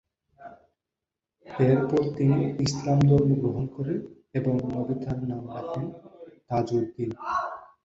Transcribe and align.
এরপর 1.65 2.01
তিনি 2.17 2.35
ইসলাম 2.65 2.99
ধর্ম 3.09 3.29
গ্রহণ 3.41 3.65
করেন 3.75 3.99
এবং 4.33 4.53
নবী 4.69 4.95
তার 5.03 5.17
নাম 5.29 5.43
রাখেন 5.55 5.85
তাজউদ্দিন। 6.49 7.09